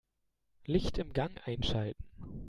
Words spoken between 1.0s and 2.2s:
Gang einschalten.